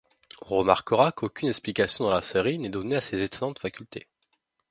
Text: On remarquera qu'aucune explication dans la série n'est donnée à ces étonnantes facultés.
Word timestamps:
On 0.47 0.57
remarquera 0.57 1.11
qu'aucune 1.11 1.49
explication 1.49 2.05
dans 2.05 2.09
la 2.09 2.23
série 2.23 2.57
n'est 2.57 2.69
donnée 2.69 2.95
à 2.95 3.01
ces 3.01 3.21
étonnantes 3.21 3.59
facultés. 3.59 4.07